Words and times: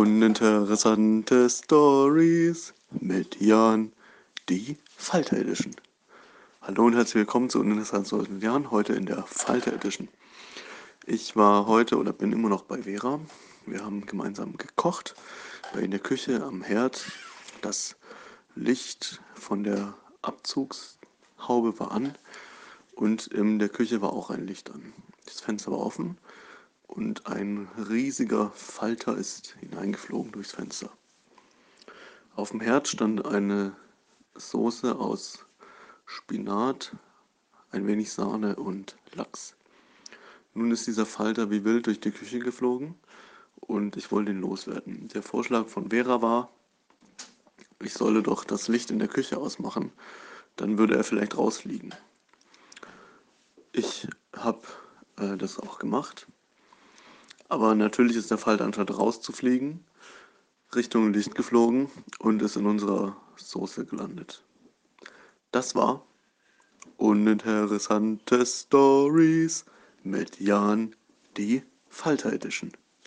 Uninteressante 0.00 1.50
Stories 1.50 2.72
mit 2.90 3.38
Jan, 3.38 3.92
die 4.48 4.78
Falter 4.96 5.36
Edition. 5.36 5.76
Hallo 6.62 6.86
und 6.86 6.94
herzlich 6.94 7.16
willkommen 7.16 7.50
zu 7.50 7.60
Uninteressante 7.60 8.06
Stories 8.06 8.30
mit 8.30 8.42
Jan, 8.42 8.70
heute 8.70 8.94
in 8.94 9.04
der 9.04 9.24
Falter 9.24 9.74
Edition. 9.74 10.08
Ich 11.04 11.36
war 11.36 11.66
heute 11.66 11.98
oder 11.98 12.14
bin 12.14 12.32
immer 12.32 12.48
noch 12.48 12.62
bei 12.62 12.80
Vera. 12.84 13.20
Wir 13.66 13.84
haben 13.84 14.06
gemeinsam 14.06 14.56
gekocht, 14.56 15.14
bei 15.74 15.80
in 15.80 15.90
der 15.90 16.00
Küche 16.00 16.42
am 16.42 16.62
Herd. 16.62 17.04
Das 17.60 17.94
Licht 18.54 19.20
von 19.34 19.64
der 19.64 19.92
Abzugshaube 20.22 21.78
war 21.78 21.90
an 21.90 22.16
und 22.94 23.26
in 23.26 23.58
der 23.58 23.68
Küche 23.68 24.00
war 24.00 24.14
auch 24.14 24.30
ein 24.30 24.46
Licht 24.46 24.70
an. 24.70 24.94
Das 25.26 25.42
Fenster 25.42 25.72
war 25.72 25.80
offen 25.80 26.16
und 26.90 27.28
ein 27.28 27.68
riesiger 27.88 28.50
Falter 28.50 29.16
ist 29.16 29.56
hineingeflogen 29.60 30.32
durchs 30.32 30.52
Fenster. 30.52 30.90
Auf 32.34 32.50
dem 32.50 32.60
Herd 32.60 32.88
stand 32.88 33.24
eine 33.24 33.76
Soße 34.34 34.96
aus 34.96 35.46
Spinat, 36.04 36.96
ein 37.70 37.86
wenig 37.86 38.12
Sahne 38.12 38.56
und 38.56 38.96
Lachs. 39.14 39.54
Nun 40.52 40.72
ist 40.72 40.88
dieser 40.88 41.06
Falter 41.06 41.50
wie 41.50 41.64
wild 41.64 41.86
durch 41.86 42.00
die 42.00 42.10
Küche 42.10 42.40
geflogen 42.40 42.96
und 43.60 43.96
ich 43.96 44.10
wollte 44.10 44.32
ihn 44.32 44.40
loswerden. 44.40 45.06
Der 45.08 45.22
Vorschlag 45.22 45.68
von 45.68 45.90
Vera 45.90 46.22
war, 46.22 46.50
ich 47.78 47.94
solle 47.94 48.22
doch 48.22 48.42
das 48.42 48.66
Licht 48.66 48.90
in 48.90 48.98
der 48.98 49.08
Küche 49.08 49.38
ausmachen, 49.38 49.92
dann 50.56 50.76
würde 50.76 50.96
er 50.96 51.04
vielleicht 51.04 51.38
rausfliegen. 51.38 51.94
Ich 53.72 54.08
habe 54.34 54.62
äh, 55.18 55.36
das 55.36 55.60
auch 55.60 55.78
gemacht 55.78 56.26
aber 57.50 57.74
natürlich 57.74 58.16
ist 58.16 58.30
der 58.30 58.38
Falter 58.38 58.64
anstatt 58.64 58.96
rauszufliegen, 58.96 59.84
Richtung 60.74 61.12
Licht 61.12 61.34
geflogen 61.34 61.90
und 62.20 62.40
ist 62.42 62.56
in 62.56 62.66
unserer 62.66 63.16
Soße 63.36 63.84
gelandet. 63.84 64.42
Das 65.50 65.74
war 65.74 66.06
Uninteressante 66.96 68.46
Stories 68.46 69.64
mit 70.02 70.38
Jan, 70.38 70.94
die 71.36 71.62
Falter 71.88 72.32
Edition. 72.32 72.70